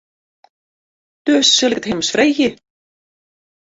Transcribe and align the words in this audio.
Dus 1.27 1.47
sil 1.57 1.71
ik 1.75 1.79
it 1.81 1.89
him 1.89 2.01
ris 2.01 2.13
freegje. 2.13 2.49